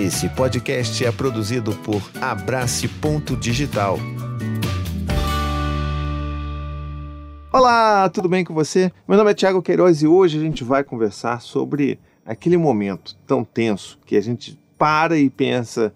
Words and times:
Esse 0.00 0.30
podcast 0.30 1.04
é 1.04 1.12
produzido 1.12 1.74
por 1.84 2.00
Abrace 2.22 2.88
Ponto 2.88 3.36
Digital. 3.36 3.98
Olá, 7.52 8.08
tudo 8.08 8.26
bem 8.26 8.42
com 8.42 8.54
você? 8.54 8.90
Meu 9.06 9.18
nome 9.18 9.30
é 9.30 9.34
Thiago 9.34 9.60
Queiroz 9.60 10.00
e 10.00 10.06
hoje 10.06 10.38
a 10.38 10.40
gente 10.40 10.64
vai 10.64 10.82
conversar 10.82 11.42
sobre 11.42 12.00
aquele 12.24 12.56
momento 12.56 13.14
tão 13.26 13.44
tenso 13.44 13.98
que 14.06 14.16
a 14.16 14.22
gente 14.22 14.58
para 14.78 15.18
e 15.18 15.28
pensa: 15.28 15.92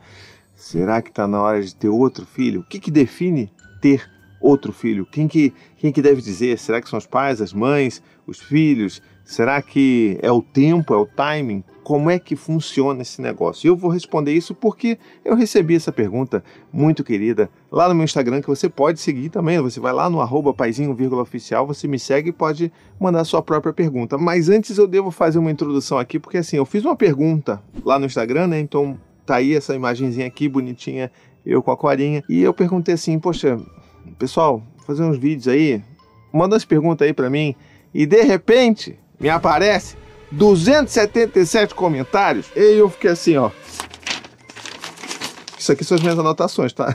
será 0.55 1.01
que 1.01 1.09
está 1.09 1.27
na 1.27 1.41
hora 1.41 1.63
de 1.63 1.75
ter 1.75 1.89
outro 1.89 2.27
filho? 2.27 2.61
O 2.61 2.65
que, 2.65 2.79
que 2.79 2.91
define 2.91 3.51
ter 3.81 4.07
outro 4.39 4.71
filho? 4.71 5.07
Quem 5.07 5.27
que, 5.27 5.51
quem 5.79 5.91
que 5.91 6.03
deve 6.03 6.21
dizer? 6.21 6.59
Será 6.59 6.83
que 6.83 6.91
são 6.91 6.99
os 6.99 7.07
pais, 7.07 7.41
as 7.41 7.55
mães, 7.55 8.03
os 8.27 8.39
filhos? 8.39 9.01
Será 9.25 9.63
que 9.63 10.19
é 10.21 10.31
o 10.31 10.43
tempo, 10.43 10.93
é 10.93 10.97
o 10.99 11.07
timing? 11.07 11.65
Como 11.83 12.11
é 12.11 12.19
que 12.19 12.37
funciona 12.37 13.01
esse 13.01 13.23
negócio? 13.23 13.67
E 13.67 13.69
eu 13.69 13.77
vou 13.77 13.91
responder 13.91 14.33
isso 14.33 14.55
porque 14.55 14.99
eu 15.25 15.35
recebi 15.35 15.75
essa 15.75 15.91
pergunta 15.91 16.45
muito 16.71 17.03
querida 17.03 17.49
lá 17.73 17.89
no 17.89 17.95
meu 17.95 18.05
Instagram, 18.05 18.43
que 18.43 18.49
você 18.49 18.69
pode 18.69 19.01
seguir 19.01 19.31
também. 19.31 19.59
Você 19.61 19.81
vai 19.81 19.95
lá 19.95 20.11
no 20.11 20.21
arroba 20.21 20.55
oficial, 21.21 21.67
você 21.67 21.89
me 21.89 21.99
segue 21.99 22.29
e 22.29 22.33
pode 22.33 22.71
mandar 23.01 23.25
sua 23.25 23.41
própria 23.43 23.73
pergunta. 23.73 24.19
Mas 24.19 24.51
antes 24.51 24.77
eu 24.77 24.87
devo 24.87 25.11
fazer 25.11 25.39
uma 25.39 25.51
introdução 25.51 25.99
aqui, 25.99 26.19
porque 26.19 26.39
assim, 26.39 26.59
eu 26.59 26.67
fiz 26.67 26.85
uma 26.85 26.97
pergunta 26.97 27.63
lá 27.83 27.99
no 27.99 28.05
Instagram, 28.05 28.49
né? 28.49 28.61
Então 28.61 28.99
tá 29.25 29.37
aí 29.37 29.55
essa 29.55 29.75
imagenzinha 29.75 30.27
aqui, 30.27 30.49
bonitinha, 30.49 31.11
eu 31.47 31.63
com 31.63 31.71
a 31.71 31.77
corinha. 31.77 32.23
E 32.29 32.43
eu 32.43 32.53
perguntei 32.53 32.95
assim, 32.95 33.19
poxa, 33.19 33.59
pessoal, 34.19 34.63
fazer 34.87 35.03
uns 35.03 35.17
vídeos 35.17 35.49
aí, 35.49 35.83
manda 36.31 36.55
umas 36.55 36.65
perguntas 36.65 37.07
aí 37.07 37.15
para 37.15 37.31
mim. 37.31 37.55
E 37.93 38.07
de 38.07 38.23
repente 38.23 38.99
me 39.25 39.31
aparece 39.31 39.97
277 40.33 41.75
comentários. 41.75 42.51
E 42.55 42.79
eu 42.79 42.91
fiquei 42.91 43.11
assim, 43.11 43.39
ó. 43.39 43.51
Isso 45.59 45.73
aqui 45.73 45.83
são 45.83 45.95
as 45.95 46.03
minhas 46.03 46.19
anotações, 46.19 46.75
tá? 46.75 46.95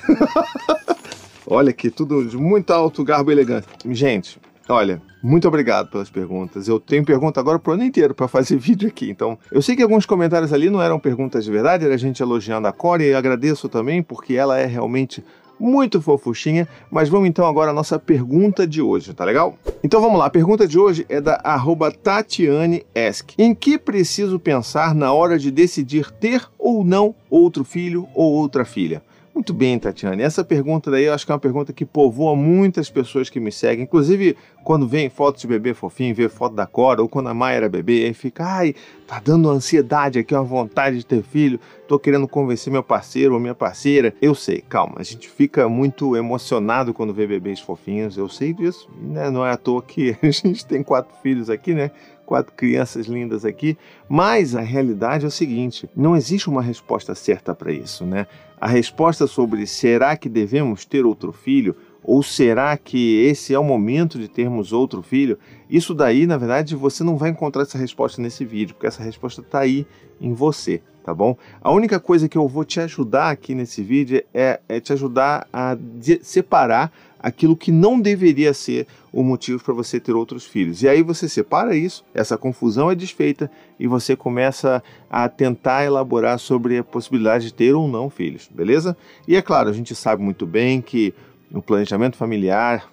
olha 1.47 1.71
aqui, 1.71 1.89
tudo 1.89 2.23
de 2.23 2.37
muito 2.37 2.69
alto 2.71 3.03
garbo 3.03 3.31
e 3.31 3.33
elegante. 3.33 3.67
Gente, 3.89 4.39
olha, 4.67 5.01
muito 5.23 5.47
obrigado 5.47 5.89
pelas 5.89 6.11
perguntas. 6.11 6.67
Eu 6.67 6.79
tenho 6.79 7.03
pergunta 7.03 7.39
agora 7.39 7.57
pro 7.57 7.73
ano 7.73 7.83
inteiro 7.83 8.13
para 8.13 8.27
fazer 8.27 8.57
vídeo 8.61 8.87
aqui. 8.87 9.09
Então, 9.09 9.35
eu 9.51 9.63
sei 9.63 9.75
que 9.75 9.81
alguns 9.81 10.05
comentários 10.05 10.53
ali 10.53 10.69
não 10.69 10.79
eram 10.79 10.99
perguntas 10.99 11.43
de 11.43 11.49
verdade, 11.49 11.83
era 11.83 11.97
gente 11.97 12.21
elogiando 12.21 12.67
a 12.67 12.71
Core 12.71 13.05
e 13.05 13.15
agradeço 13.15 13.67
também, 13.67 14.03
porque 14.03 14.35
ela 14.35 14.59
é 14.59 14.67
realmente 14.67 15.23
muito 15.59 16.01
fofuchinha, 16.01 16.67
mas 16.89 17.09
vamos 17.09 17.27
então 17.27 17.45
agora 17.45 17.71
à 17.71 17.73
nossa 17.73 17.99
pergunta 17.99 18.65
de 18.65 18.81
hoje, 18.81 19.13
tá 19.13 19.25
legal? 19.25 19.57
Então 19.83 20.01
vamos 20.01 20.19
lá, 20.19 20.25
a 20.25 20.29
pergunta 20.29 20.67
de 20.67 20.79
hoje 20.79 21.05
é 21.09 21.19
da 21.19 21.39
arroba 21.43 21.91
Tatiane 21.91 22.85
Esk. 22.95 23.33
Em 23.37 23.53
que 23.53 23.77
preciso 23.77 24.39
pensar 24.39 24.95
na 24.95 25.11
hora 25.11 25.37
de 25.37 25.51
decidir 25.51 26.11
ter 26.11 26.47
ou 26.57 26.83
não 26.83 27.13
outro 27.29 27.63
filho 27.63 28.07
ou 28.13 28.33
outra 28.33 28.63
filha? 28.63 29.01
Muito 29.39 29.53
bem, 29.53 29.79
Tatiane. 29.79 30.21
Essa 30.21 30.43
pergunta 30.43 30.91
daí 30.91 31.05
eu 31.05 31.13
acho 31.13 31.25
que 31.25 31.31
é 31.31 31.33
uma 31.33 31.39
pergunta 31.39 31.71
que 31.71 31.85
povoa 31.85 32.35
muitas 32.35 32.89
pessoas 32.89 33.29
que 33.29 33.39
me 33.39 33.53
seguem. 33.53 33.85
Inclusive, 33.85 34.35
quando 34.65 34.85
vem 34.85 35.09
fotos 35.09 35.43
de 35.43 35.47
bebê 35.47 35.73
fofinho, 35.73 36.13
vê 36.13 36.27
foto 36.27 36.55
da 36.55 36.67
Cora, 36.67 37.01
ou 37.01 37.07
quando 37.07 37.29
a 37.29 37.33
Maia 37.33 37.55
era 37.55 37.69
bebê, 37.69 38.03
aí 38.03 38.13
fica, 38.13 38.43
ai, 38.43 38.75
tá 39.07 39.21
dando 39.23 39.49
ansiedade 39.49 40.19
aqui, 40.19 40.35
uma 40.35 40.43
vontade 40.43 40.97
de 40.97 41.05
ter 41.05 41.23
filho, 41.23 41.57
tô 41.87 41.97
querendo 41.97 42.27
convencer 42.27 42.69
meu 42.69 42.83
parceiro 42.83 43.33
ou 43.33 43.39
minha 43.39 43.55
parceira. 43.55 44.13
Eu 44.21 44.35
sei, 44.35 44.59
calma, 44.59 44.95
a 44.97 45.03
gente 45.03 45.29
fica 45.29 45.69
muito 45.69 46.17
emocionado 46.17 46.93
quando 46.93 47.13
vê 47.13 47.25
bebês 47.25 47.61
fofinhos, 47.61 48.17
eu 48.17 48.27
sei 48.27 48.51
disso. 48.51 48.89
Né? 49.01 49.29
Não 49.29 49.45
é 49.45 49.51
à 49.51 49.57
toa 49.57 49.81
que 49.81 50.17
a 50.21 50.29
gente 50.29 50.65
tem 50.65 50.83
quatro 50.83 51.15
filhos 51.23 51.49
aqui, 51.49 51.73
né? 51.73 51.91
quatro 52.29 52.53
crianças 52.53 53.07
lindas 53.07 53.43
aqui, 53.43 53.75
mas 54.07 54.55
a 54.55 54.61
realidade 54.61 55.25
é 55.25 55.27
o 55.27 55.31
seguinte: 55.31 55.89
não 55.95 56.15
existe 56.15 56.47
uma 56.47 56.61
resposta 56.61 57.15
certa 57.15 57.55
para 57.55 57.71
isso, 57.71 58.05
né? 58.05 58.27
A 58.61 58.67
resposta 58.67 59.25
sobre 59.25 59.65
será 59.65 60.17
que 60.17 60.27
devemos 60.27 60.83
ter 60.83 61.05
outro 61.05 61.31
filho 61.31 61.75
ou 62.03 62.21
será 62.21 62.75
que 62.77 63.17
esse 63.25 63.53
é 63.53 63.59
o 63.59 63.63
momento 63.63 64.19
de 64.19 64.27
termos 64.27 64.73
outro 64.73 65.01
filho? 65.01 65.37
Isso 65.69 65.93
daí, 65.93 66.25
na 66.25 66.37
verdade, 66.37 66.75
você 66.75 67.03
não 67.03 67.15
vai 67.15 67.29
encontrar 67.29 67.61
essa 67.61 67.77
resposta 67.77 68.21
nesse 68.21 68.43
vídeo, 68.43 68.75
porque 68.75 68.87
essa 68.87 69.03
resposta 69.03 69.41
está 69.41 69.59
aí 69.59 69.87
em 70.19 70.33
você, 70.33 70.81
tá 71.09 71.13
bom? 71.13 71.35
A 71.59 71.71
única 71.71 71.99
coisa 71.99 72.29
que 72.29 72.37
eu 72.37 72.47
vou 72.47 72.63
te 72.63 72.79
ajudar 72.79 73.31
aqui 73.31 73.55
nesse 73.55 73.81
vídeo 73.81 74.23
é, 74.31 74.59
é 74.69 74.79
te 74.79 74.93
ajudar 74.93 75.47
a 75.51 75.75
separar 76.21 76.91
aquilo 77.19 77.57
que 77.57 77.71
não 77.71 77.99
deveria 77.99 78.53
ser 78.53 78.85
o 79.11 79.23
motivo 79.23 79.61
para 79.63 79.73
você 79.73 79.99
ter 79.99 80.13
outros 80.13 80.45
filhos. 80.45 80.83
E 80.83 80.87
aí 80.87 81.01
você 81.01 81.27
separa 81.27 81.75
isso, 81.75 82.05
essa 82.13 82.37
confusão 82.37 82.91
é 82.91 82.95
desfeita 82.95 83.49
e 83.79 83.87
você 83.87 84.15
começa 84.15 84.83
a 85.09 85.27
tentar 85.27 85.83
elaborar 85.83 86.37
sobre 86.37 86.77
a 86.77 86.83
possibilidade 86.83 87.45
de 87.45 87.53
ter 87.53 87.73
ou 87.73 87.87
não 87.87 88.07
filhos, 88.07 88.47
beleza? 88.53 88.95
E 89.27 89.35
é 89.35 89.41
claro, 89.41 89.67
a 89.67 89.73
gente 89.73 89.95
sabe 89.95 90.21
muito 90.21 90.45
bem 90.45 90.79
que 90.79 91.11
o 91.51 91.61
planejamento 91.61 92.15
familiar, 92.15 92.91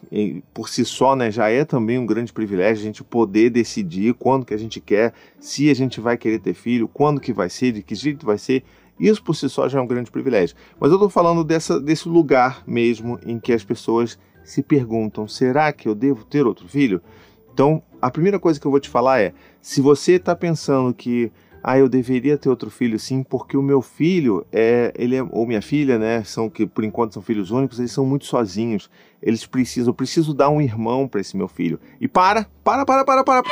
por 0.54 0.68
si 0.68 0.84
só, 0.84 1.14
né, 1.14 1.30
já 1.30 1.48
é 1.50 1.64
também 1.64 1.98
um 1.98 2.06
grande 2.06 2.32
privilégio 2.32 2.82
a 2.82 2.86
gente 2.86 3.04
poder 3.04 3.50
decidir 3.50 4.14
quando 4.14 4.46
que 4.46 4.54
a 4.54 4.58
gente 4.58 4.80
quer, 4.80 5.12
se 5.38 5.70
a 5.70 5.74
gente 5.74 6.00
vai 6.00 6.16
querer 6.16 6.38
ter 6.38 6.54
filho, 6.54 6.88
quando 6.88 7.20
que 7.20 7.32
vai 7.32 7.50
ser, 7.50 7.72
de 7.72 7.82
que 7.82 7.94
jeito 7.94 8.24
vai 8.24 8.38
ser. 8.38 8.64
Isso 8.98 9.22
por 9.22 9.34
si 9.34 9.48
só 9.48 9.68
já 9.68 9.78
é 9.78 9.82
um 9.82 9.86
grande 9.86 10.10
privilégio. 10.10 10.56
Mas 10.80 10.90
eu 10.90 10.96
estou 10.96 11.10
falando 11.10 11.44
dessa, 11.44 11.78
desse 11.78 12.08
lugar 12.08 12.62
mesmo 12.66 13.20
em 13.26 13.38
que 13.38 13.52
as 13.52 13.62
pessoas 13.62 14.18
se 14.42 14.62
perguntam: 14.62 15.28
será 15.28 15.70
que 15.70 15.86
eu 15.86 15.94
devo 15.94 16.24
ter 16.24 16.46
outro 16.46 16.66
filho? 16.66 17.02
Então, 17.52 17.82
a 18.00 18.10
primeira 18.10 18.38
coisa 18.38 18.58
que 18.58 18.66
eu 18.66 18.70
vou 18.70 18.80
te 18.80 18.88
falar 18.88 19.20
é: 19.20 19.34
se 19.60 19.82
você 19.82 20.12
está 20.12 20.34
pensando 20.34 20.94
que 20.94 21.30
ah, 21.69 21.77
eu 21.77 21.88
deveria 21.88 22.38
ter 22.38 22.49
outro 22.49 22.71
filho 22.71 22.97
sim, 22.97 23.25
porque 23.25 23.56
o 23.56 23.62
meu 23.62 23.82
filho 23.82 24.47
é, 24.53 24.93
ele 24.97 25.16
é, 25.16 25.22
ou 25.32 25.44
minha 25.44 25.60
filha, 25.60 25.99
né, 25.99 26.22
são 26.22 26.49
que 26.49 26.65
por 26.65 26.84
enquanto 26.84 27.15
são 27.15 27.21
filhos 27.21 27.50
únicos, 27.50 27.81
eles 27.81 27.91
são 27.91 28.06
muito 28.06 28.25
sozinhos. 28.25 28.88
Eles 29.21 29.44
precisam, 29.44 29.91
eu 29.91 29.94
preciso 29.94 30.32
dar 30.32 30.49
um 30.49 30.60
irmão 30.60 31.09
para 31.09 31.21
esse 31.21 31.37
meu 31.37 31.49
filho. 31.49 31.81
E 32.00 32.06
para, 32.06 32.47
para, 32.62 32.87
para, 32.87 33.04
para, 33.04 33.25
para. 33.25 33.43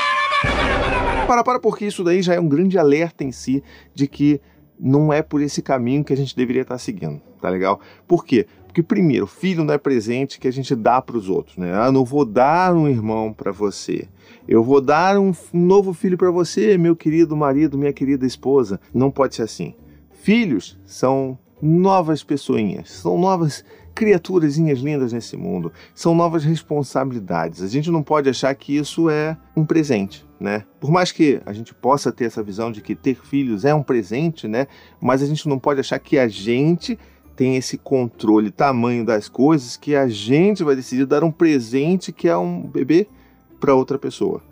Para, 1.27 1.43
para, 1.43 1.59
porque 1.59 1.87
isso 1.87 2.05
daí 2.05 2.23
já 2.23 2.35
é 2.35 2.41
um 2.41 2.49
grande 2.49 2.79
alerta 2.79 3.25
em 3.25 3.33
si 3.33 3.65
de 3.93 4.07
que 4.07 4.41
não 4.79 5.13
é 5.13 5.21
por 5.21 5.43
esse 5.43 5.61
caminho 5.61 6.05
que 6.05 6.13
a 6.13 6.17
gente 6.17 6.37
deveria 6.37 6.63
estar 6.63 6.79
seguindo, 6.79 7.21
tá 7.41 7.51
legal? 7.51 7.81
Por 8.07 8.25
quê? 8.25 8.47
Porque, 8.75 8.83
primeiro, 8.83 9.25
filho 9.25 9.63
não 9.63 9.73
é 9.73 9.79
presente 9.79 10.41
que 10.41 10.49
a 10.49 10.51
gente 10.51 10.75
dá 10.75 11.01
para 11.01 11.17
os 11.17 11.29
outros, 11.29 11.57
né? 11.57 11.73
Ah, 11.73 11.93
não 11.93 12.05
vou 12.05 12.25
dar 12.25 12.75
um 12.75 12.89
irmão 12.89 13.33
para 13.33 13.53
você. 13.53 14.09
Eu 14.49 14.65
vou 14.65 14.81
dar 14.81 15.17
um 15.17 15.33
novo 15.53 15.95
filho 15.95 16.19
para 16.19 16.33
você, 16.33 16.77
meu 16.77 16.97
querido 16.97 17.37
marido, 17.37 17.79
minha 17.79 17.93
querida 17.93 18.27
esposa. 18.27 18.81
Não 18.93 19.13
pode 19.13 19.37
ser 19.37 19.43
assim. 19.43 19.77
Filhos 20.11 20.77
são 20.85 21.39
novas 21.63 22.25
pessoinhas, 22.25 22.91
são 22.91 23.17
novas 23.17 23.65
criaturazinhas 23.95 24.81
lindas 24.81 25.13
nesse 25.13 25.37
mundo, 25.37 25.73
são 25.95 26.13
novas 26.13 26.43
responsabilidades. 26.43 27.63
A 27.63 27.69
gente 27.69 27.93
não 27.93 28.03
pode 28.03 28.29
achar 28.29 28.53
que 28.57 28.77
isso 28.77 29.09
é 29.09 29.37
um 29.57 29.65
presente, 29.65 30.27
né? 30.41 30.65
Por 30.81 30.91
mais 30.91 31.13
que 31.13 31.41
a 31.47 31.53
gente 31.53 31.73
possa 31.73 32.11
ter 32.11 32.25
essa 32.25 32.43
visão 32.43 32.73
de 32.73 32.81
que 32.81 32.97
ter 32.97 33.15
filhos 33.25 33.65
é 33.65 33.73
um 33.73 33.85
presente, 33.85 34.49
né? 34.49 34.67
Mas 35.01 35.23
a 35.23 35.27
gente 35.27 35.49
não 35.49 35.61
pode 35.61 35.79
achar 35.79 36.01
que 36.01 36.19
a 36.19 36.27
gente 36.27 36.99
tem 37.37 37.57
esse 37.57 37.77
controle 37.77 38.51
tamanho 38.51 39.05
das 39.05 39.29
coisas 39.29 39.77
que 39.77 39.95
a 39.95 40.09
gente 40.09 40.63
vai 40.63 40.77
decidir 40.77 41.07
dar 41.07 41.25
um 41.25 41.33
presente 41.33 42.13
que 42.13 42.29
é 42.29 42.37
um 42.37 42.63
bebê 42.63 43.09
para 43.59 43.75
outra 43.75 43.99
pessoa. 43.99 44.43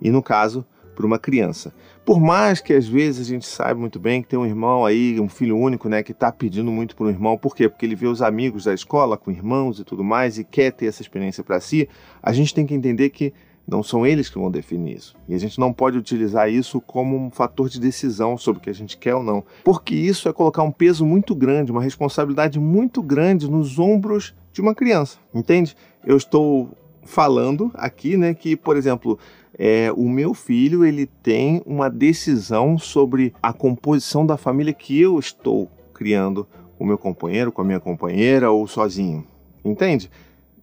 E 0.00 0.10
no 0.10 0.22
caso, 0.22 0.64
para 0.94 1.06
uma 1.06 1.18
criança. 1.18 1.72
Por 2.04 2.20
mais 2.20 2.60
que 2.60 2.72
às 2.72 2.86
vezes 2.86 3.26
a 3.26 3.30
gente 3.30 3.46
saiba 3.46 3.78
muito 3.78 3.98
bem 3.98 4.22
que 4.22 4.28
tem 4.28 4.38
um 4.38 4.46
irmão 4.46 4.84
aí, 4.84 5.18
um 5.20 5.28
filho 5.28 5.56
único, 5.56 5.88
né, 5.88 6.02
que 6.02 6.12
está 6.12 6.30
pedindo 6.32 6.70
muito 6.70 6.96
para 6.96 7.06
um 7.06 7.10
irmão, 7.10 7.38
por 7.38 7.54
quê? 7.54 7.68
Porque 7.68 7.86
ele 7.86 7.94
vê 7.94 8.06
os 8.06 8.20
amigos 8.20 8.64
da 8.64 8.74
escola 8.74 9.16
com 9.16 9.30
irmãos 9.30 9.78
e 9.78 9.84
tudo 9.84 10.02
mais 10.02 10.38
e 10.38 10.44
quer 10.44 10.72
ter 10.72 10.86
essa 10.86 11.02
experiência 11.02 11.42
para 11.44 11.60
si, 11.60 11.88
a 12.22 12.32
gente 12.32 12.54
tem 12.54 12.66
que 12.66 12.74
entender 12.74 13.10
que 13.10 13.32
não 13.66 13.82
são 13.82 14.06
eles 14.06 14.28
que 14.28 14.38
vão 14.38 14.50
definir 14.50 14.96
isso. 14.96 15.16
E 15.28 15.34
a 15.34 15.38
gente 15.38 15.58
não 15.58 15.72
pode 15.72 15.96
utilizar 15.96 16.50
isso 16.50 16.80
como 16.80 17.16
um 17.16 17.30
fator 17.30 17.68
de 17.68 17.80
decisão 17.80 18.36
sobre 18.36 18.60
o 18.60 18.62
que 18.62 18.70
a 18.70 18.74
gente 18.74 18.96
quer 18.96 19.14
ou 19.14 19.22
não. 19.22 19.44
Porque 19.64 19.94
isso 19.94 20.28
é 20.28 20.32
colocar 20.32 20.62
um 20.62 20.72
peso 20.72 21.06
muito 21.06 21.34
grande, 21.34 21.72
uma 21.72 21.82
responsabilidade 21.82 22.58
muito 22.58 23.02
grande 23.02 23.50
nos 23.50 23.78
ombros 23.78 24.34
de 24.52 24.60
uma 24.60 24.74
criança. 24.74 25.18
Entende? 25.34 25.76
Eu 26.04 26.16
estou 26.16 26.70
falando 27.04 27.70
aqui, 27.74 28.16
né, 28.16 28.34
que, 28.34 28.56
por 28.56 28.76
exemplo, 28.76 29.18
é, 29.58 29.92
o 29.92 30.08
meu 30.08 30.34
filho 30.34 30.84
ele 30.84 31.06
tem 31.06 31.62
uma 31.66 31.90
decisão 31.90 32.78
sobre 32.78 33.34
a 33.42 33.52
composição 33.52 34.24
da 34.24 34.36
família 34.36 34.72
que 34.72 35.00
eu 35.00 35.18
estou 35.18 35.70
criando 35.92 36.46
com 36.76 36.84
o 36.84 36.86
meu 36.86 36.98
companheiro, 36.98 37.52
com 37.52 37.62
a 37.62 37.64
minha 37.64 37.80
companheira 37.80 38.50
ou 38.50 38.66
sozinho. 38.66 39.26
Entende? 39.64 40.10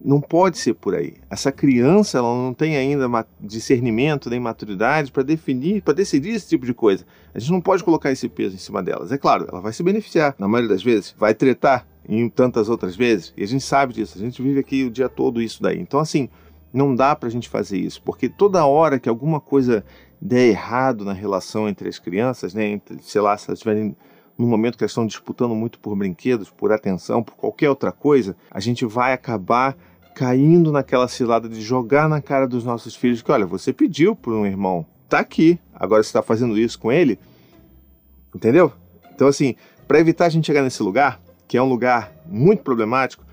Não 0.02 0.20
pode 0.20 0.58
ser 0.58 0.74
por 0.74 0.94
aí. 0.94 1.14
Essa 1.28 1.52
criança 1.52 2.18
ela 2.18 2.34
não 2.34 2.54
tem 2.54 2.76
ainda 2.76 3.26
discernimento 3.40 4.30
nem 4.30 4.40
maturidade 4.40 5.12
para 5.12 5.22
definir, 5.22 5.82
para 5.82 5.92
decidir 5.92 6.30
esse 6.30 6.48
tipo 6.48 6.64
de 6.64 6.72
coisa. 6.72 7.04
A 7.34 7.38
gente 7.38 7.52
não 7.52 7.60
pode 7.60 7.84
colocar 7.84 8.10
esse 8.10 8.28
peso 8.28 8.54
em 8.54 8.58
cima 8.58 8.82
delas. 8.82 9.12
É 9.12 9.18
claro, 9.18 9.46
ela 9.50 9.60
vai 9.60 9.72
se 9.72 9.82
beneficiar 9.82 10.34
na 10.38 10.48
maioria 10.48 10.70
das 10.70 10.82
vezes, 10.82 11.14
vai 11.18 11.34
tretar 11.34 11.86
em 12.08 12.28
tantas 12.28 12.68
outras 12.68 12.96
vezes, 12.96 13.32
e 13.36 13.44
a 13.44 13.46
gente 13.46 13.62
sabe 13.62 13.92
disso. 13.92 14.18
A 14.18 14.20
gente 14.20 14.42
vive 14.42 14.58
aqui 14.58 14.84
o 14.84 14.90
dia 14.90 15.08
todo 15.08 15.40
isso 15.40 15.62
daí. 15.62 15.78
Então 15.78 16.00
assim, 16.00 16.28
não 16.72 16.94
dá 16.94 17.14
para 17.14 17.28
a 17.28 17.32
gente 17.32 17.48
fazer 17.48 17.78
isso, 17.78 18.02
porque 18.02 18.28
toda 18.28 18.64
hora 18.64 18.98
que 18.98 19.08
alguma 19.08 19.40
coisa 19.40 19.84
der 20.20 20.48
errado 20.48 21.04
na 21.04 21.12
relação 21.12 21.68
entre 21.68 21.88
as 21.88 21.98
crianças, 21.98 22.54
né, 22.54 22.66
entre, 22.66 22.98
sei 23.02 23.20
lá, 23.20 23.36
se 23.36 23.48
elas 23.48 23.58
estiverem 23.58 23.96
no 24.36 24.46
momento 24.46 24.76
que 24.76 24.84
elas 24.84 24.90
estão 24.90 25.06
disputando 25.06 25.54
muito 25.54 25.78
por 25.78 25.94
brinquedos, 25.94 26.50
por 26.50 26.72
atenção, 26.72 27.22
por 27.22 27.34
qualquer 27.36 27.68
outra 27.68 27.92
coisa, 27.92 28.34
a 28.50 28.58
gente 28.58 28.86
vai 28.86 29.12
acabar 29.12 29.76
caindo 30.20 30.70
naquela 30.70 31.08
cilada 31.08 31.48
de 31.48 31.62
jogar 31.62 32.06
na 32.06 32.20
cara 32.20 32.46
dos 32.46 32.62
nossos 32.62 32.94
filhos 32.94 33.22
que, 33.22 33.32
olha, 33.32 33.46
você 33.46 33.72
pediu 33.72 34.14
por 34.14 34.34
um 34.34 34.44
irmão, 34.44 34.84
tá 35.08 35.20
aqui, 35.20 35.58
agora 35.74 36.02
você 36.02 36.10
está 36.10 36.20
fazendo 36.20 36.58
isso 36.58 36.78
com 36.78 36.92
ele, 36.92 37.18
entendeu? 38.34 38.70
Então, 39.14 39.28
assim, 39.28 39.54
para 39.88 39.98
evitar 39.98 40.26
a 40.26 40.28
gente 40.28 40.44
chegar 40.44 40.60
nesse 40.60 40.82
lugar, 40.82 41.18
que 41.48 41.56
é 41.56 41.62
um 41.62 41.70
lugar 41.70 42.12
muito 42.26 42.62
problemático, 42.62 43.24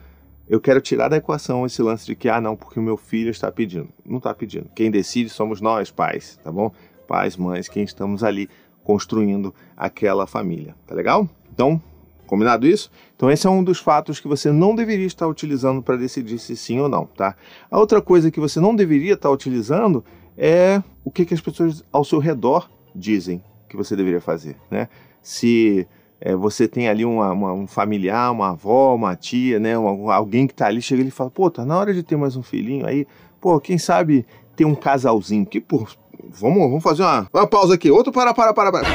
eu 0.47 0.61
quero 0.61 0.79
tirar 0.79 1.09
da 1.09 1.17
equação 1.17 1.65
esse 1.65 1.81
lance 1.81 2.05
de 2.05 2.15
que, 2.15 2.29
ah, 2.29 2.39
não, 2.39 2.55
porque 2.55 2.79
o 2.79 2.83
meu 2.83 2.95
filho 2.95 3.31
está 3.31 3.51
pedindo. 3.51 3.89
Não 4.05 4.19
está 4.19 4.33
pedindo. 4.33 4.69
Quem 4.73 4.89
decide 4.89 5.29
somos 5.29 5.59
nós, 5.59 5.91
pais, 5.91 6.39
tá 6.41 6.53
bom? 6.53 6.71
Pais, 7.05 7.35
mães, 7.35 7.67
quem 7.67 7.83
estamos 7.83 8.23
ali 8.23 8.49
construindo 8.81 9.53
aquela 9.75 10.25
família, 10.25 10.73
tá 10.87 10.95
legal? 10.95 11.29
Então, 11.51 11.81
combinado 12.27 12.67
isso? 12.67 12.91
Então, 13.15 13.31
esse 13.31 13.47
é 13.47 13.49
um 13.49 13.63
dos 13.63 13.79
fatos 13.79 14.19
que 14.19 14.27
você 14.27 14.51
não 14.51 14.75
deveria 14.75 15.05
estar 15.05 15.27
utilizando 15.27 15.81
para 15.81 15.95
decidir 15.95 16.37
se 16.37 16.55
sim 16.55 16.79
ou 16.79 16.87
não, 16.87 17.05
tá? 17.05 17.35
A 17.71 17.79
outra 17.79 18.01
coisa 18.01 18.29
que 18.29 18.39
você 18.39 18.59
não 18.59 18.75
deveria 18.75 19.13
estar 19.13 19.31
utilizando 19.31 20.03
é 20.37 20.83
o 21.03 21.09
que, 21.09 21.25
que 21.25 21.33
as 21.33 21.41
pessoas 21.41 21.83
ao 21.91 22.03
seu 22.03 22.19
redor 22.19 22.69
dizem 22.93 23.41
que 23.67 23.75
você 23.75 23.95
deveria 23.95 24.21
fazer, 24.21 24.55
né? 24.69 24.87
Se 25.21 25.87
é, 26.19 26.35
você 26.35 26.67
tem 26.67 26.87
ali 26.87 27.05
uma, 27.05 27.31
uma, 27.31 27.53
um 27.53 27.67
familiar, 27.67 28.31
uma 28.31 28.49
avó, 28.49 28.95
uma 28.95 29.15
tia, 29.15 29.59
né, 29.59 29.73
alguém 29.75 30.47
que 30.47 30.53
está 30.53 30.67
ali, 30.67 30.81
chega 30.81 31.03
e 31.03 31.11
fala, 31.11 31.29
pô, 31.29 31.49
tá 31.49 31.65
na 31.65 31.77
hora 31.77 31.93
de 31.93 32.01
ter 32.01 32.15
mais 32.15 32.35
um 32.35 32.43
filhinho 32.43 32.87
aí, 32.87 33.05
pô, 33.39 33.59
quem 33.59 33.77
sabe 33.77 34.25
ter 34.55 34.65
um 34.65 34.73
casalzinho, 34.73 35.45
que, 35.45 35.61
pô, 35.61 35.87
vamos, 36.29 36.59
vamos 36.59 36.83
fazer 36.83 37.03
uma, 37.03 37.27
uma 37.31 37.47
pausa 37.47 37.75
aqui, 37.75 37.91
outro 37.91 38.11
para, 38.11 38.33
para, 38.33 38.53
para, 38.53 38.71
para. 38.71 38.87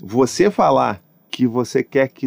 Você 0.00 0.50
falar 0.50 1.02
que 1.36 1.46
você 1.46 1.82
quer 1.82 2.08
que 2.08 2.26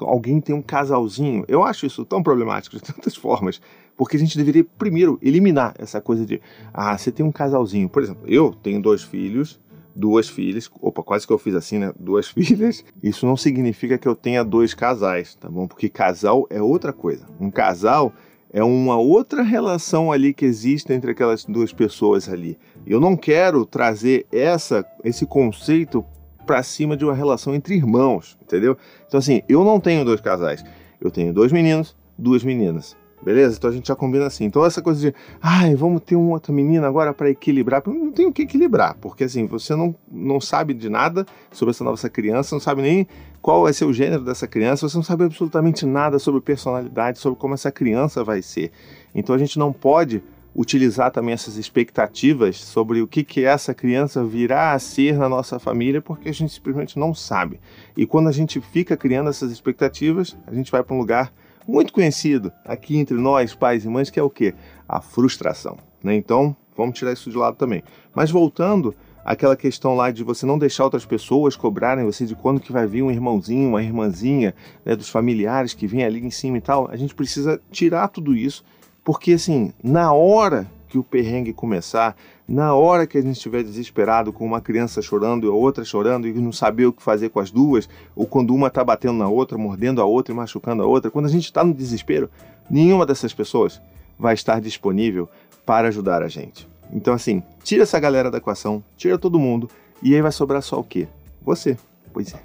alguém 0.00 0.40
tenha 0.40 0.58
um 0.58 0.60
casalzinho, 0.60 1.44
eu 1.46 1.62
acho 1.62 1.86
isso 1.86 2.04
tão 2.04 2.20
problemático 2.20 2.74
de 2.74 2.82
tantas 2.82 3.14
formas, 3.14 3.60
porque 3.96 4.16
a 4.16 4.18
gente 4.18 4.36
deveria 4.36 4.64
primeiro 4.76 5.20
eliminar 5.22 5.72
essa 5.78 6.00
coisa 6.00 6.26
de, 6.26 6.42
ah, 6.72 6.98
você 6.98 7.12
tem 7.12 7.24
um 7.24 7.30
casalzinho. 7.30 7.88
Por 7.88 8.02
exemplo, 8.02 8.24
eu 8.26 8.52
tenho 8.52 8.82
dois 8.82 9.04
filhos, 9.04 9.60
duas 9.94 10.28
filhas. 10.28 10.68
Opa, 10.80 11.00
quase 11.04 11.24
que 11.24 11.32
eu 11.32 11.38
fiz 11.38 11.54
assim, 11.54 11.78
né? 11.78 11.92
Duas 11.96 12.26
filhas. 12.26 12.84
Isso 13.00 13.24
não 13.24 13.36
significa 13.36 13.96
que 13.96 14.08
eu 14.08 14.16
tenha 14.16 14.42
dois 14.42 14.74
casais, 14.74 15.36
tá 15.36 15.48
bom? 15.48 15.68
Porque 15.68 15.88
casal 15.88 16.44
é 16.50 16.60
outra 16.60 16.92
coisa. 16.92 17.24
Um 17.38 17.52
casal 17.52 18.12
é 18.52 18.64
uma 18.64 18.96
outra 18.96 19.44
relação 19.44 20.10
ali 20.10 20.34
que 20.34 20.44
existe 20.44 20.92
entre 20.92 21.12
aquelas 21.12 21.44
duas 21.44 21.72
pessoas 21.72 22.28
ali. 22.28 22.58
Eu 22.84 22.98
não 22.98 23.16
quero 23.16 23.64
trazer 23.64 24.26
essa 24.32 24.84
esse 25.04 25.24
conceito 25.24 26.04
para 26.44 26.62
cima 26.62 26.96
de 26.96 27.04
uma 27.04 27.14
relação 27.14 27.54
entre 27.54 27.74
irmãos, 27.74 28.36
entendeu? 28.42 28.76
Então 29.06 29.18
assim, 29.18 29.42
eu 29.48 29.64
não 29.64 29.80
tenho 29.80 30.04
dois 30.04 30.20
casais. 30.20 30.64
Eu 31.00 31.10
tenho 31.10 31.32
dois 31.32 31.52
meninos, 31.52 31.96
duas 32.16 32.44
meninas. 32.44 32.96
Beleza? 33.24 33.56
Então 33.56 33.70
a 33.70 33.72
gente 33.72 33.88
já 33.88 33.96
combina 33.96 34.26
assim. 34.26 34.44
Então 34.44 34.64
essa 34.66 34.82
coisa 34.82 35.00
de, 35.00 35.14
ai, 35.40 35.74
vamos 35.74 36.02
ter 36.02 36.14
uma 36.14 36.32
outra 36.32 36.52
menina 36.52 36.86
agora 36.86 37.14
para 37.14 37.30
equilibrar. 37.30 37.82
Não 37.86 38.12
tem 38.12 38.26
o 38.26 38.32
que 38.32 38.42
equilibrar, 38.42 38.96
porque 39.00 39.24
assim, 39.24 39.46
você 39.46 39.74
não, 39.74 39.94
não 40.12 40.38
sabe 40.40 40.74
de 40.74 40.90
nada 40.90 41.24
sobre 41.50 41.70
essa 41.70 41.82
nova 41.82 42.08
criança, 42.10 42.54
não 42.54 42.60
sabe 42.60 42.82
nem 42.82 43.06
qual 43.40 43.62
vai 43.62 43.72
ser 43.72 43.86
o 43.86 43.92
gênero 43.94 44.22
dessa 44.22 44.46
criança, 44.46 44.86
você 44.86 44.96
não 44.96 45.02
sabe 45.02 45.24
absolutamente 45.24 45.86
nada 45.86 46.18
sobre 46.18 46.40
personalidade, 46.42 47.18
sobre 47.18 47.38
como 47.38 47.54
essa 47.54 47.72
criança 47.72 48.22
vai 48.22 48.42
ser. 48.42 48.70
Então 49.14 49.34
a 49.34 49.38
gente 49.38 49.58
não 49.58 49.72
pode 49.72 50.22
utilizar 50.54 51.10
também 51.10 51.34
essas 51.34 51.56
expectativas 51.56 52.58
sobre 52.58 53.02
o 53.02 53.08
que, 53.08 53.24
que 53.24 53.44
essa 53.44 53.74
criança 53.74 54.24
virá 54.24 54.72
a 54.72 54.78
ser 54.78 55.18
na 55.18 55.28
nossa 55.28 55.58
família, 55.58 56.00
porque 56.00 56.28
a 56.28 56.32
gente 56.32 56.52
simplesmente 56.52 56.98
não 56.98 57.12
sabe. 57.12 57.60
E 57.96 58.06
quando 58.06 58.28
a 58.28 58.32
gente 58.32 58.60
fica 58.60 58.96
criando 58.96 59.30
essas 59.30 59.50
expectativas, 59.50 60.36
a 60.46 60.54
gente 60.54 60.70
vai 60.70 60.82
para 60.82 60.94
um 60.94 60.98
lugar 60.98 61.32
muito 61.66 61.92
conhecido 61.92 62.52
aqui 62.64 62.96
entre 62.96 63.16
nós, 63.16 63.54
pais 63.54 63.84
e 63.84 63.88
mães, 63.88 64.10
que 64.10 64.20
é 64.20 64.22
o 64.22 64.30
quê? 64.30 64.54
A 64.88 65.00
frustração. 65.00 65.78
Né? 66.02 66.14
Então, 66.14 66.54
vamos 66.76 66.96
tirar 66.96 67.12
isso 67.12 67.30
de 67.30 67.36
lado 67.36 67.56
também. 67.56 67.82
Mas 68.14 68.30
voltando 68.30 68.94
àquela 69.24 69.56
questão 69.56 69.96
lá 69.96 70.10
de 70.10 70.22
você 70.22 70.44
não 70.44 70.58
deixar 70.58 70.84
outras 70.84 71.06
pessoas 71.06 71.56
cobrarem 71.56 72.04
você 72.04 72.26
de 72.26 72.34
quando 72.34 72.60
que 72.60 72.70
vai 72.70 72.86
vir 72.86 73.02
um 73.02 73.10
irmãozinho, 73.10 73.70
uma 73.70 73.82
irmãzinha, 73.82 74.54
né, 74.84 74.94
dos 74.94 75.08
familiares 75.08 75.72
que 75.72 75.86
vem 75.86 76.04
ali 76.04 76.20
em 76.20 76.30
cima 76.30 76.58
e 76.58 76.60
tal, 76.60 76.88
a 76.90 76.96
gente 76.96 77.14
precisa 77.14 77.60
tirar 77.72 78.08
tudo 78.08 78.36
isso, 78.36 78.62
porque 79.04 79.34
assim, 79.34 79.72
na 79.82 80.12
hora 80.12 80.66
que 80.88 80.98
o 80.98 81.04
perrengue 81.04 81.52
começar, 81.52 82.16
na 82.46 82.74
hora 82.74 83.06
que 83.06 83.18
a 83.18 83.20
gente 83.20 83.36
estiver 83.36 83.62
desesperado 83.62 84.32
com 84.32 84.44
uma 84.44 84.60
criança 84.60 85.02
chorando 85.02 85.46
e 85.46 85.50
a 85.50 85.52
outra 85.52 85.84
chorando 85.84 86.28
e 86.28 86.32
não 86.32 86.52
saber 86.52 86.86
o 86.86 86.92
que 86.92 87.02
fazer 87.02 87.30
com 87.30 87.40
as 87.40 87.50
duas, 87.50 87.88
ou 88.14 88.26
quando 88.26 88.54
uma 88.54 88.68
está 88.68 88.84
batendo 88.84 89.18
na 89.18 89.28
outra, 89.28 89.58
mordendo 89.58 90.00
a 90.00 90.04
outra 90.04 90.32
e 90.32 90.36
machucando 90.36 90.82
a 90.82 90.86
outra, 90.86 91.10
quando 91.10 91.26
a 91.26 91.30
gente 91.30 91.44
está 91.44 91.64
no 91.64 91.74
desespero, 91.74 92.30
nenhuma 92.70 93.04
dessas 93.04 93.34
pessoas 93.34 93.80
vai 94.18 94.34
estar 94.34 94.60
disponível 94.60 95.28
para 95.66 95.88
ajudar 95.88 96.22
a 96.22 96.28
gente. 96.28 96.68
Então, 96.92 97.12
assim, 97.12 97.42
tira 97.62 97.82
essa 97.82 97.98
galera 97.98 98.30
da 98.30 98.38
equação, 98.38 98.82
tira 98.96 99.18
todo 99.18 99.40
mundo, 99.40 99.68
e 100.02 100.14
aí 100.14 100.22
vai 100.22 100.30
sobrar 100.32 100.62
só 100.62 100.78
o 100.78 100.84
quê? 100.84 101.08
Você. 101.42 101.76
Pois 102.12 102.32
é, 102.32 102.38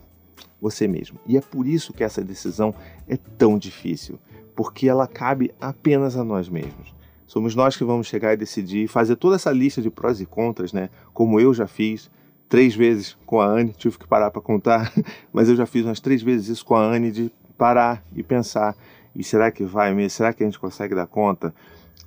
você 0.62 0.88
mesmo. 0.88 1.20
E 1.26 1.38
é 1.38 1.42
por 1.42 1.68
isso 1.68 1.94
que 1.94 2.04
essa 2.04 2.24
decisão 2.24 2.74
é 3.08 3.18
tão 3.18 3.58
difícil, 3.58 4.20
porque 4.56 4.90
ela 4.90 5.08
cabe 5.08 5.52
apenas 5.60 6.18
a 6.18 6.24
nós 6.24 6.50
mesmos. 6.50 6.94
Somos 7.26 7.56
nós 7.56 7.78
que 7.78 7.84
vamos 7.84 8.08
chegar 8.08 8.34
e 8.34 8.38
decidir, 8.38 8.88
fazer 8.88 9.16
toda 9.16 9.36
essa 9.36 9.52
lista 9.52 9.82
de 9.82 9.90
prós 9.92 10.20
e 10.20 10.26
contras, 10.26 10.74
né? 10.74 10.90
Como 11.14 11.40
eu 11.40 11.54
já 11.54 11.68
fiz 11.68 12.10
três 12.50 12.76
vezes 12.76 13.16
com 13.26 13.40
a 13.40 13.46
Anne, 13.46 13.72
tive 13.72 14.00
que 14.00 14.08
parar 14.08 14.32
para 14.32 14.42
contar, 14.42 14.92
mas 15.32 15.48
eu 15.48 15.56
já 15.56 15.68
fiz 15.68 15.86
umas 15.86 16.00
três 16.00 16.24
vezes 16.24 16.48
isso 16.48 16.66
com 16.66 16.76
a 16.76 16.82
Anne 16.82 17.12
de 17.12 17.32
parar 17.56 18.04
e 18.16 18.24
pensar, 18.24 18.76
e 19.16 19.24
será 19.24 19.52
que 19.52 19.64
vai 19.64 19.94
mesmo? 19.94 20.10
Será 20.10 20.34
que 20.34 20.42
a 20.44 20.46
gente 20.46 20.58
consegue 20.58 20.96
dar 20.96 21.06
conta? 21.06 21.54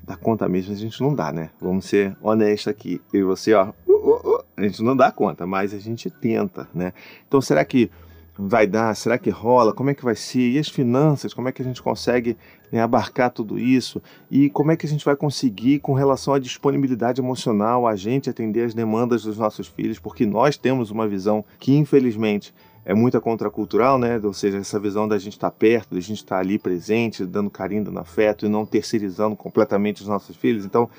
Dar 0.03 0.17
conta 0.17 0.49
mesmo 0.49 0.73
a 0.73 0.77
gente 0.77 1.01
não 1.01 1.15
dá, 1.15 1.31
né? 1.31 1.51
Vamos 1.61 1.85
ser 1.85 2.17
honestos 2.21 2.69
aqui. 2.69 3.01
E 3.13 3.23
você, 3.23 3.55
ó, 3.55 3.73
uh, 3.87 3.93
uh, 3.93 4.37
uh, 4.37 4.45
a 4.57 4.63
gente 4.63 4.83
não 4.83 4.97
dá 4.97 5.13
conta, 5.13 5.47
mas 5.47 5.73
a 5.73 5.79
gente 5.79 6.11
tenta, 6.11 6.69
né? 6.75 6.93
Então 7.29 7.41
será 7.41 7.65
que 7.65 7.89
vai 8.37 8.67
dar? 8.67 8.95
Será 8.95 9.19
que 9.19 9.31
rola? 9.31 9.73
Como 9.73 9.91
é 9.91 9.95
que 9.95 10.05
vai 10.05 10.17
ser? 10.17 10.51
E 10.51 10.59
as 10.59 10.69
finanças? 10.69 11.35
Como 11.35 11.49
é 11.49 11.53
que 11.53 11.63
a 11.63 11.65
gente 11.65 11.83
consegue 11.83 12.37
né, 12.71 12.81
abarcar 12.81 13.31
tudo 13.31 13.59
isso? 13.59 14.03
E 14.31 14.49
como 14.51 14.73
é 14.73 14.77
que 14.77 14.87
a 14.87 14.89
gente 14.89 15.05
vai 15.05 15.17
conseguir, 15.17 15.81
com 15.81 15.93
relação 15.93 16.35
à 16.35 16.39
disponibilidade 16.39 17.21
emocional, 17.21 17.87
a 17.87 17.95
gente 17.97 18.31
atender 18.31 18.65
as 18.65 18.75
demandas 18.75 19.23
dos 19.25 19.37
nossos 19.37 19.67
filhos? 19.67 19.99
Porque 19.99 20.25
nós 20.25 20.57
temos 20.57 20.91
uma 20.91 21.07
visão 21.07 21.45
que, 21.59 21.77
infelizmente, 21.77 22.55
é 22.85 22.95
muito 22.95 23.21
contracultural, 23.21 23.97
né? 23.97 24.21
Ou 24.23 24.33
seja, 24.33 24.59
essa 24.59 24.79
visão 24.81 25.07
da 25.07 25.19
gente 25.19 25.35
estar 25.35 25.51
tá 25.51 25.57
perto, 25.57 25.95
da 25.95 26.01
gente 26.01 26.19
estar 26.19 26.37
tá 26.37 26.41
ali 26.41 26.59
presente, 26.59 27.25
dando 27.25 27.49
carinho, 27.49 27.85
dando 27.85 28.01
afeto 28.01 28.45
e 28.45 28.49
não 28.49 28.67
terceirizando 28.67 29.37
completamente 29.37 30.03
os 30.03 30.09
nossos 30.09 30.37
filhos. 30.37 30.65
Então, 30.65 30.91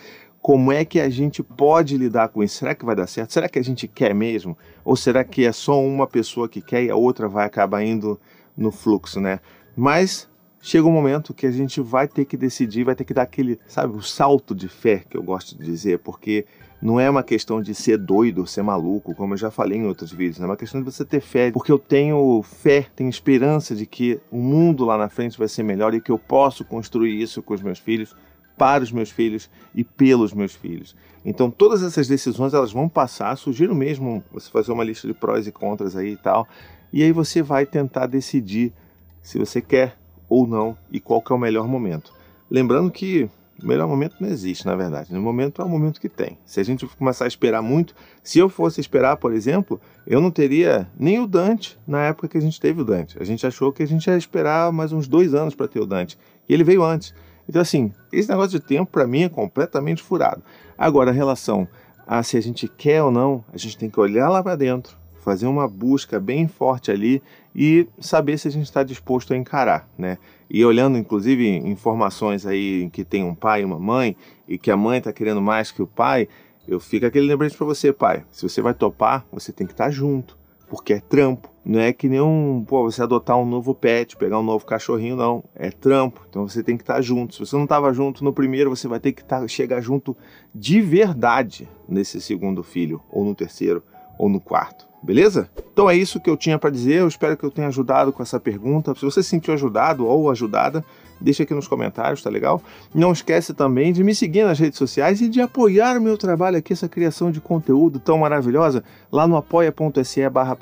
como 0.44 0.74
é 0.74 0.84
que 0.84 1.00
a 1.00 1.10
gente 1.10 1.42
pode 1.42 1.96
lidar 1.96 2.28
com 2.28 2.44
isso? 2.44 2.58
Será 2.58 2.76
que 2.76 2.84
vai 2.84 2.94
dar 2.94 3.08
certo? 3.08 3.32
Será 3.32 3.48
que 3.48 3.58
a 3.58 3.64
gente 3.64 3.88
quer 3.88 4.14
mesmo? 4.14 4.58
Ou 4.84 4.94
será 4.94 5.24
que 5.24 5.46
é 5.46 5.54
só 5.54 5.82
uma 5.82 6.06
pessoa 6.06 6.50
que 6.50 6.62
quer 6.62 6.84
e 6.84 6.90
a 6.90 6.98
outra 6.98 7.30
vai 7.30 7.46
acabar 7.46 7.82
indo 7.82 8.20
no 8.56 8.70
fluxo, 8.70 9.22
né? 9.22 9.40
Mas 9.74 10.30
chega 10.62 10.86
um 10.86 10.92
momento 10.92 11.34
que 11.34 11.48
a 11.48 11.52
gente 11.52 11.80
vai 11.80 12.10
ter 12.10 12.26
que 12.26 12.36
decidir, 12.36 12.84
vai 12.84 12.94
ter 12.94 13.06
que 13.06 13.14
dar 13.14 13.22
aquele, 13.22 13.58
sabe, 13.68 13.96
o 13.96 14.02
salto 14.02 14.54
de 14.54 14.68
fé 14.68 15.06
que 15.10 15.16
eu 15.16 15.24
gosto 15.24 15.58
de 15.58 15.64
dizer, 15.64 16.00
porque 16.00 16.46
não 16.82 17.00
é 17.00 17.10
uma 17.10 17.24
questão 17.24 17.62
de 17.62 17.74
ser 17.74 17.98
doido, 17.98 18.46
ser 18.46 18.64
maluco, 18.64 19.16
como 19.16 19.36
eu 19.36 19.38
já 19.38 19.50
falei 19.50 19.78
em 19.78 19.86
outros 19.86 20.12
vídeos, 20.12 20.42
é 20.42 20.46
uma 20.46 20.58
questão 20.58 20.82
de 20.82 20.92
você 20.92 21.06
ter 21.06 21.22
fé, 21.22 21.52
porque 21.52 21.72
eu 21.72 21.80
tenho 21.80 22.42
fé, 22.44 22.88
tenho 22.94 23.10
esperança 23.10 23.74
de 23.74 23.86
que 23.86 24.20
o 24.30 24.40
mundo 24.40 24.84
lá 24.84 24.98
na 24.98 25.08
frente 25.08 25.40
vai 25.40 25.48
ser 25.48 25.64
melhor 25.64 25.94
e 25.94 26.02
que 26.02 26.12
eu 26.12 26.20
posso 26.20 26.66
construir 26.66 27.22
isso 27.22 27.42
com 27.42 27.54
os 27.54 27.62
meus 27.62 27.80
filhos 27.80 28.14
para 28.58 28.84
os 28.84 28.92
meus 28.92 29.10
filhos 29.10 29.50
e 29.74 29.84
pelos 29.84 30.34
meus 30.34 30.54
filhos. 30.54 30.96
Então 31.26 31.50
todas 31.50 31.84
essas 31.84 32.08
decisões 32.08 32.54
elas 32.54 32.72
vão 32.72 32.90
passar, 32.90 33.36
sugiro 33.38 33.74
mesmo 33.74 34.24
você 34.32 34.50
fazer 34.50 34.72
uma 34.72 34.84
lista 34.84 35.08
de 35.08 35.14
prós 35.14 35.48
e 35.48 35.52
contras 35.52 35.96
aí 35.96 36.14
e 36.14 36.18
tal, 36.18 36.48
e 36.92 37.02
aí 37.04 37.12
você 37.12 37.42
vai 37.42 37.66
tentar 37.66 38.08
decidir 38.08 38.74
se 39.22 39.40
você 39.40 39.62
quer 39.62 39.98
ou 40.30 40.48
não 40.48 40.78
e 40.92 41.00
qual 41.00 41.22
que 41.22 41.32
é 41.32 41.36
o 41.36 41.40
melhor 41.40 41.68
momento. 41.68 42.14
Lembrando 42.50 42.92
que 42.92 43.30
o 43.62 43.68
melhor 43.68 43.88
momento 43.88 44.18
não 44.20 44.28
existe, 44.30 44.66
na 44.66 44.76
verdade. 44.76 45.14
No 45.14 45.22
momento 45.22 45.62
é 45.62 45.66
o 45.66 45.70
momento 45.70 46.02
que 46.02 46.10
tem. 46.10 46.38
Se 46.46 46.60
a 46.60 46.64
gente 46.64 46.86
começar 46.86 47.26
a 47.26 47.28
esperar 47.28 47.62
muito, 47.62 47.96
se 48.22 48.40
eu 48.40 48.50
fosse 48.50 48.82
esperar, 48.82 49.18
por 49.18 49.34
exemplo, 49.34 49.80
eu 50.06 50.20
não 50.20 50.32
teria 50.32 50.90
nem 51.00 51.20
o 51.20 51.28
Dante 51.28 51.80
na 51.88 52.04
época 52.04 52.28
que 52.28 52.38
a 52.38 52.42
gente 52.42 52.60
teve 52.60 52.82
o 52.82 52.86
Dante. 52.86 53.18
A 53.22 53.24
gente 53.24 53.46
achou 53.46 53.72
que 53.72 53.84
a 53.84 53.88
gente 53.88 54.08
ia 54.08 54.18
esperar 54.18 54.72
mais 54.72 54.92
uns 54.92 55.08
dois 55.08 55.34
anos 55.34 55.56
para 55.56 55.68
ter 55.68 55.80
o 55.80 55.86
Dante. 55.86 56.18
E 56.48 56.54
ele 56.54 56.64
veio 56.64 56.84
antes. 56.84 57.14
Então, 57.48 57.62
assim, 57.62 57.92
esse 58.12 58.30
negócio 58.30 58.60
de 58.60 58.60
tempo 58.60 58.92
para 58.92 59.08
mim 59.08 59.24
é 59.24 59.30
completamente 59.30 60.02
furado. 60.02 60.42
Agora, 60.78 61.12
a 61.12 61.14
relação 61.14 61.68
a 62.06 62.22
se 62.22 62.38
a 62.38 62.42
gente 62.42 62.68
quer 62.68 63.02
ou 63.02 63.12
não, 63.12 63.44
a 63.54 63.58
gente 63.58 63.78
tem 63.78 63.90
que 63.90 64.00
olhar 64.00 64.30
lá 64.30 64.44
para 64.44 64.56
dentro, 64.56 64.98
fazer 65.22 65.48
uma 65.48 65.68
busca 65.68 66.20
bem 66.20 66.48
forte 66.48 66.92
ali 66.92 67.22
e 67.56 67.88
saber 68.00 68.38
se 68.38 68.48
a 68.48 68.52
gente 68.52 68.66
está 68.66 68.84
disposto 68.84 69.34
a 69.34 69.38
encarar, 69.38 69.88
né? 69.98 70.18
E 70.50 70.64
olhando, 70.66 70.98
inclusive, 70.98 71.48
informações 71.48 72.46
aí 72.46 72.90
que 72.92 73.06
tem 73.06 73.24
um 73.24 73.34
pai 73.34 73.62
e 73.62 73.66
uma 73.66 73.80
mãe 73.80 74.16
e 74.48 74.58
que 74.58 74.70
a 74.70 74.78
mãe 74.78 74.98
está 74.98 75.14
querendo 75.14 75.42
mais 75.42 75.72
que 75.72 75.82
o 75.82 75.88
pai, 75.88 76.28
eu 76.68 76.80
fico 76.80 77.06
aquele 77.06 77.26
lembrete 77.26 77.58
para 77.58 77.66
você, 77.66 77.94
pai. 77.94 78.24
Se 78.32 78.48
você 78.48 78.62
vai 78.62 78.74
topar, 78.74 79.26
você 79.32 79.52
tem 79.52 79.66
que 79.66 79.74
estar 79.74 79.86
tá 79.86 79.92
junto 79.92 80.38
porque 80.74 80.94
é 80.94 81.00
trampo. 81.00 81.50
Não 81.64 81.80
é 81.80 81.94
que 81.94 82.10
nem 82.10 82.20
um, 82.20 82.66
pô, 82.68 82.82
você 82.82 83.04
adotar 83.04 83.38
um 83.38 83.46
novo 83.46 83.76
pet, 83.76 84.18
pegar 84.18 84.40
um 84.40 84.44
novo 84.44 84.66
cachorrinho, 84.66 85.16
não. 85.16 85.44
É 85.54 85.70
trampo. 85.70 86.26
Então 86.28 86.48
você 86.48 86.64
tem 86.64 86.76
que 86.76 86.82
estar 86.82 87.00
junto. 87.00 87.36
Se 87.36 87.40
você 87.42 87.56
não 87.56 87.66
estava 87.66 87.94
junto 87.94 88.24
no 88.24 88.34
primeiro, 88.34 88.72
você 88.72 88.88
vai 88.88 89.00
ter 89.00 89.12
que 89.12 89.24
tá, 89.24 89.48
chegar 89.48 89.82
junto 89.82 90.18
de 90.54 90.82
verdade 90.82 91.70
nesse 91.88 92.20
segundo 92.20 92.64
filho, 92.64 93.00
ou 93.12 93.24
no 93.24 93.36
terceiro, 93.36 93.84
ou 94.18 94.28
no 94.28 94.42
quarto. 94.42 94.88
Beleza? 95.04 95.48
Então 95.72 95.88
é 95.88 95.96
isso 95.96 96.20
que 96.20 96.28
eu 96.30 96.36
tinha 96.36 96.58
para 96.58 96.72
dizer. 96.72 97.02
Eu 97.02 97.08
espero 97.08 97.38
que 97.38 97.44
eu 97.44 97.52
tenha 97.52 97.68
ajudado 97.68 98.12
com 98.12 98.24
essa 98.24 98.40
pergunta. 98.40 98.96
Se 98.96 99.06
você 99.06 99.22
se 99.22 99.30
sentiu 99.30 99.54
ajudado 99.54 100.08
ou 100.08 100.32
ajudada, 100.32 100.84
deixa 101.20 101.44
aqui 101.44 101.54
nos 101.54 101.68
comentários, 101.68 102.22
tá 102.22 102.30
legal? 102.30 102.62
Não 102.94 103.12
esquece 103.12 103.54
também 103.54 103.94
de 103.94 104.04
me 104.04 104.14
seguir 104.14 104.44
nas 104.44 104.60
redes 104.60 104.78
sociais 104.78 105.22
e 105.22 105.28
de 105.28 105.42
apoiar 105.42 105.98
o 105.98 106.02
meu 106.02 106.18
trabalho 106.18 106.58
aqui, 106.58 106.74
essa 106.74 106.88
criação 106.88 107.32
de 107.32 107.40
conteúdo 107.40 108.00
tão 108.00 108.18
maravilhosa. 108.18 108.84
Lá 109.12 109.28
no 109.28 109.36
apoia.se 109.36 110.30
barra 110.30 110.58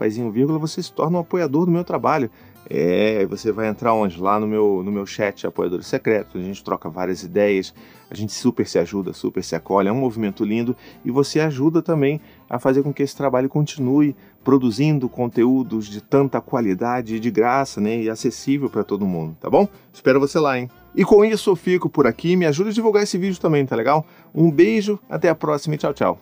você 0.59 0.83
se 0.83 0.91
torna 0.91 1.17
um 1.17 1.21
apoiador 1.21 1.65
do 1.65 1.71
meu 1.71 1.83
trabalho. 1.83 2.29
É, 2.73 3.25
você 3.25 3.51
vai 3.51 3.67
entrar 3.67 3.93
onde? 3.93 4.17
Lá 4.17 4.39
no 4.39 4.47
meu, 4.47 4.81
no 4.81 4.93
meu 4.93 5.05
chat 5.05 5.45
Apoiadores 5.45 5.87
Secretos, 5.87 6.41
a 6.41 6.43
gente 6.45 6.63
troca 6.63 6.89
várias 6.89 7.21
ideias, 7.21 7.73
a 8.09 8.15
gente 8.15 8.31
super 8.31 8.65
se 8.65 8.79
ajuda, 8.79 9.11
super 9.11 9.43
se 9.43 9.57
acolhe, 9.57 9.89
é 9.89 9.91
um 9.91 9.99
movimento 9.99 10.45
lindo 10.45 10.73
e 11.03 11.11
você 11.11 11.41
ajuda 11.41 11.81
também 11.81 12.21
a 12.49 12.57
fazer 12.59 12.81
com 12.81 12.93
que 12.93 13.03
esse 13.03 13.13
trabalho 13.13 13.49
continue 13.49 14.15
produzindo 14.41 15.09
conteúdos 15.09 15.85
de 15.85 15.99
tanta 15.99 16.39
qualidade 16.39 17.15
e 17.15 17.19
de 17.19 17.29
graça, 17.29 17.81
né, 17.81 18.03
e 18.03 18.09
acessível 18.09 18.69
para 18.69 18.85
todo 18.85 19.05
mundo, 19.05 19.35
tá 19.37 19.49
bom? 19.49 19.67
Espero 19.91 20.17
você 20.17 20.39
lá, 20.39 20.57
hein? 20.57 20.69
E 20.95 21.03
com 21.03 21.25
isso 21.25 21.49
eu 21.49 21.57
fico 21.57 21.89
por 21.89 22.07
aqui, 22.07 22.37
me 22.37 22.45
ajuda 22.45 22.69
a 22.69 22.73
divulgar 22.73 23.03
esse 23.03 23.17
vídeo 23.17 23.39
também, 23.41 23.65
tá 23.65 23.75
legal? 23.75 24.05
Um 24.33 24.49
beijo, 24.49 24.97
até 25.09 25.27
a 25.27 25.35
próxima 25.35 25.75
e 25.75 25.77
tchau, 25.77 25.93
tchau. 25.93 26.19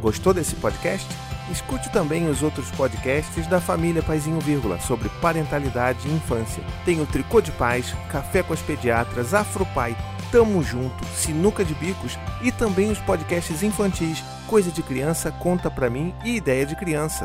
Gostou 0.00 0.32
desse 0.32 0.54
podcast? 0.54 1.29
Escute 1.50 1.90
também 1.90 2.28
os 2.28 2.42
outros 2.42 2.70
podcasts 2.70 3.46
da 3.46 3.60
família 3.60 4.02
Paizinho 4.02 4.40
Vírgula 4.40 4.78
sobre 4.80 5.08
parentalidade 5.20 6.06
e 6.06 6.12
infância. 6.12 6.62
Tem 6.84 7.00
o 7.00 7.06
Tricô 7.06 7.40
de 7.40 7.50
Paz, 7.52 7.94
Café 8.10 8.42
com 8.42 8.52
as 8.52 8.62
Pediatras, 8.62 9.34
Afropai, 9.34 9.96
Tamo 10.30 10.62
Junto, 10.62 11.04
Sinuca 11.06 11.64
de 11.64 11.74
Bicos 11.74 12.16
e 12.40 12.52
também 12.52 12.90
os 12.90 12.98
podcasts 13.00 13.62
infantis 13.62 14.22
Coisa 14.46 14.70
de 14.70 14.82
Criança, 14.82 15.30
Conta 15.30 15.70
Pra 15.70 15.90
Mim 15.90 16.14
e 16.24 16.36
Ideia 16.36 16.66
de 16.66 16.76
Criança. 16.76 17.24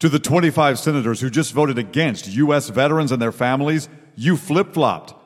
To 0.00 0.08
the 0.08 0.18
25 0.18 0.78
senators 0.78 1.20
who 1.20 1.30
just 1.30 1.52
voted 1.52 1.78
against 1.78 2.26
U.S. 2.28 2.70
veterans 2.70 3.12
and 3.12 3.18
their 3.18 3.32
families, 3.32 3.90
you 4.16 4.38
flip 4.38 4.72
flopped. 4.72 5.19